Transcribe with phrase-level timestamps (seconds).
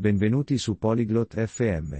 [0.00, 1.94] Benvenuti su Polyglot FM.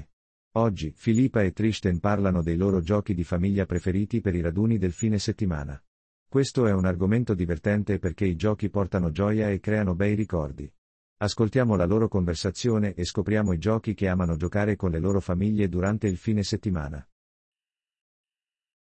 [0.52, 4.92] Oggi, Filippa e Tristen parlano dei loro giochi di famiglia preferiti per i raduni del
[4.92, 5.78] fine settimana.
[6.26, 10.72] Questo è un argomento divertente perché i giochi portano gioia e creano bei ricordi.
[11.18, 15.68] Ascoltiamo la loro conversazione e scopriamo i giochi che amano giocare con le loro famiglie
[15.68, 17.06] durante il fine settimana.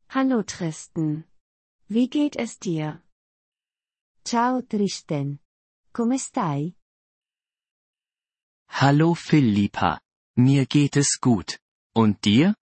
[0.07, 1.23] Hallo Tristan.
[1.86, 3.00] Wie geht es dir?
[4.23, 5.39] Ciao Tristan.
[5.91, 6.75] Come stai?
[8.75, 10.01] Hallo Philippa.
[10.35, 11.59] Mir geht es gut.
[11.95, 12.55] Und dir?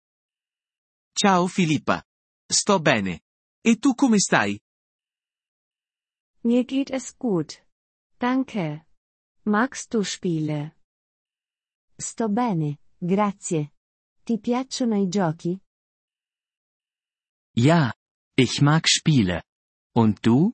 [1.16, 2.04] Ciao Filippa.
[2.52, 3.22] Sto bene.
[3.64, 4.60] E tu come stai?
[6.44, 7.64] Mir geht es gut.
[8.18, 8.86] Danke.
[9.46, 10.76] Magst du Spiele?
[11.96, 13.74] Sto bene, grazie.
[14.24, 15.62] Ti piacciono i giochi?
[17.56, 17.94] Ja.
[18.36, 19.44] Ich mag Spiele.
[19.96, 20.52] Und du?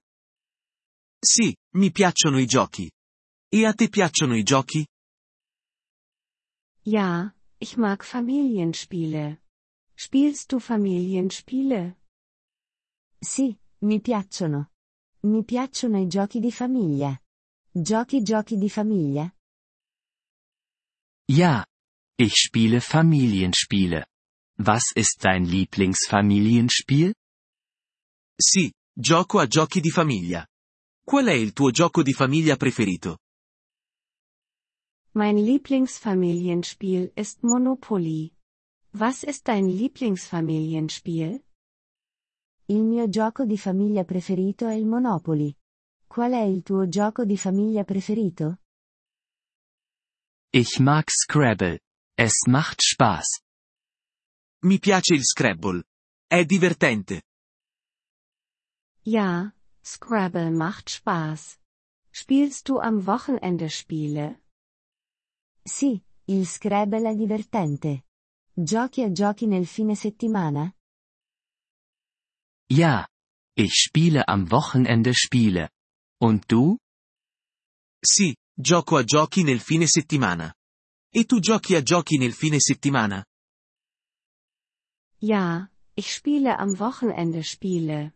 [1.23, 2.91] Sì, mi piacciono i giochi.
[3.49, 4.85] E a te piacciono i giochi?
[6.88, 9.39] Ja, ich mag Familienspiele.
[9.95, 11.97] Spielst du Familienspiele?
[13.19, 14.69] Sì, mi piacciono.
[15.22, 17.19] Mi piacciono i giochi di famiglia.
[17.72, 19.36] Giochi giochi di famiglia?
[21.25, 21.66] Ja.
[22.17, 24.06] Ich spiele Familienspiele.
[24.58, 27.16] Was ist dein Lieblingsfamilienspiel?
[28.38, 30.45] Sì, gioco a giochi di famiglia.
[31.03, 33.17] Qual è il tuo gioco di famiglia preferito?
[35.17, 38.33] Mein Lieblingsfamilienspiel ist Monopoly.
[38.91, 41.41] Was ist dein Lieblingsfamilienspiel?
[42.67, 45.55] Il mio gioco di famiglia preferito è il Monopoly.
[46.05, 48.57] Qual è il tuo gioco di famiglia preferito?
[50.52, 51.79] Ich mag Scrabble.
[52.17, 53.41] Es macht Spaß.
[54.63, 55.85] Mi piace il Scrabble.
[56.27, 57.22] È divertente.
[59.03, 61.57] Ja, Scrabble macht Spaß.
[62.11, 64.41] Spielst du am Wochenende Spiele?
[65.67, 68.05] Sì, il Scrabble è divertente.
[68.53, 70.72] Giochi a giochi nel fine settimana?
[72.67, 73.07] Ja.
[73.57, 75.72] Ich spiele am Wochenende Spiele.
[76.22, 76.78] Und du?
[78.00, 80.53] Sì, gioco a giochi nel fine settimana.
[81.09, 83.25] E tu giochi a giochi nel fine settimana?
[85.19, 88.13] Ja, ich spiele am Wochenende Spiele.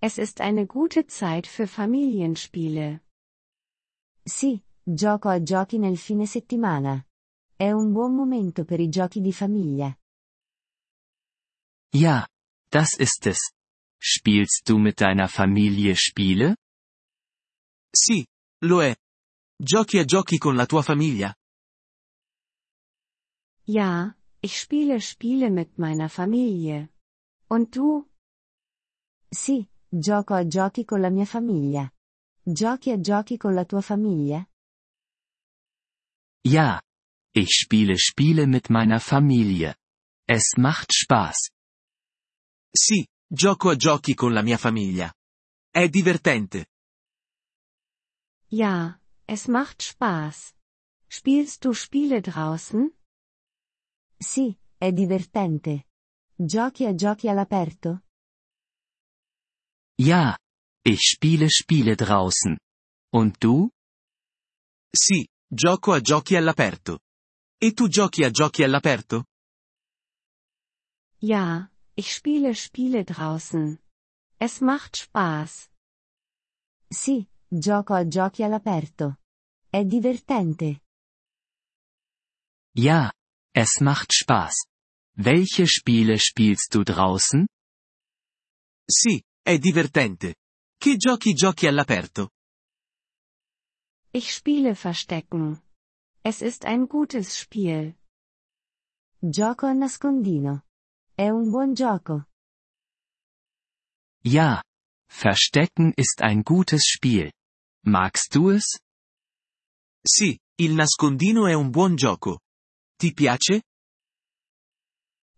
[0.00, 3.00] Es ist eine gute Zeit für Familienspiele.
[4.26, 7.04] Sì, gioco a giochi nel fine settimana.
[7.56, 9.96] È un buon momento per i giochi di famiglia.
[11.90, 12.28] Ja.
[12.70, 13.52] Das ist es.
[14.00, 16.56] Spielst du mit deiner Familie Spiele?
[17.88, 18.26] Sì,
[18.62, 18.96] lo è.
[19.56, 21.32] Giochi a giochi con la tua famiglia?
[23.66, 26.92] Ja, ich spiele Spiele mit meiner Familie.
[27.46, 28.04] Und du?
[29.28, 31.88] Sì, gioco a giochi con la mia famiglia.
[32.42, 34.44] Giochi a giochi con la tua famiglia?
[36.46, 36.82] Ja.
[37.36, 39.74] Ich spiele Spiele mit meiner Familie.
[40.28, 41.50] Es macht Spaß.
[42.72, 45.12] Sì, gioco a giochi con la mia famiglia.
[45.70, 46.66] È divertente.
[48.50, 50.54] Ja, es macht Spaß.
[51.08, 52.92] Spielst du Spiele draußen?
[54.16, 55.86] Sì, è divertente.
[56.36, 58.02] Giochi a giochi all'aperto?
[60.00, 60.38] Ja.
[60.86, 62.58] Ich spiele Spiele draußen.
[63.10, 63.70] Und du?
[64.94, 66.98] Sì, gioco a giochi all'aperto.
[67.56, 69.26] E tu giochi a giochi all'aperto?
[71.20, 73.78] Ja, ich spiele Spiele draußen.
[74.38, 75.70] Es macht Spaß.
[76.90, 79.18] Sì, gioco a giochi all'aperto.
[79.70, 80.82] È divertente.
[82.76, 83.12] Ja.
[83.56, 84.66] Es macht Spaß.
[85.16, 87.46] Welche Spiele spielst du draußen?
[88.84, 90.34] Sì, è divertente.
[90.76, 92.30] Che giochi giochi all'aperto?
[94.16, 95.60] Ich spiele Verstecken.
[96.22, 97.96] Es ist ein gutes Spiel.
[99.20, 100.62] Gioco a nascondino.
[101.16, 102.24] È un buon gioco.
[104.22, 104.62] Ja.
[105.10, 107.32] Verstecken ist ein gutes Spiel.
[107.84, 108.78] Magst du es?
[110.06, 112.38] Sì, il nascondino è un buon gioco.
[112.96, 113.62] Ti piace?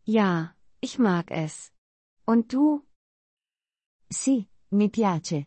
[0.05, 1.73] Ja, ich mag es.
[2.27, 2.85] Und du?
[4.11, 5.47] Sì, mi piace.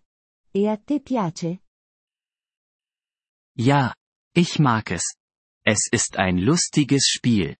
[0.51, 1.61] E a te piace?
[3.59, 3.93] Ja.
[4.33, 5.15] Ich mag es.
[5.65, 7.57] Es ist ein lustiges Spiel.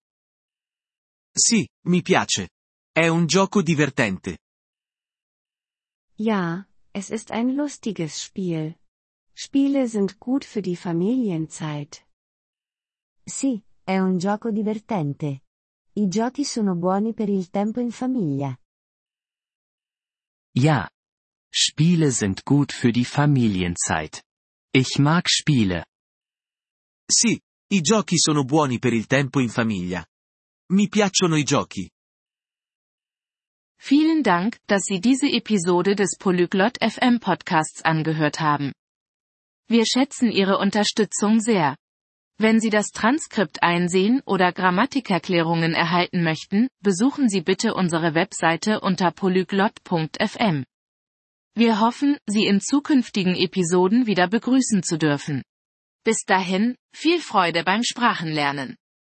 [1.36, 2.48] Sì, mi piace.
[2.94, 4.38] È un gioco divertente.
[6.16, 8.78] Ja, es ist ein lustiges Spiel.
[9.34, 12.06] Spiele sind gut für die Familienzeit.
[13.26, 15.42] Sì, è un gioco divertente.
[15.94, 18.58] I giochi sono buoni per il tempo in famiglia.
[20.52, 20.88] Ja.
[21.52, 24.22] Spiele sind gut für die Familienzeit.
[24.72, 25.84] Ich mag Spiele.
[27.10, 27.40] Sì,
[27.72, 30.06] I giochi sono buoni per il tempo in famiglia.
[30.72, 31.90] Mi piacciono i giochi.
[33.82, 38.72] Vielen Dank, dass Sie diese Episode des Polyglot FM Podcasts angehört haben.
[39.66, 41.76] Wir schätzen Ihre Unterstützung sehr.
[42.38, 49.10] Wenn Sie das Transkript einsehen oder Grammatikerklärungen erhalten möchten, besuchen Sie bitte unsere Webseite unter
[49.10, 50.64] polyglot.fm.
[51.56, 55.42] Wir hoffen, Sie in zukünftigen Episoden wieder begrüßen zu dürfen.
[56.02, 58.76] Bis dahin, viel Freude beim Sprachenlernen.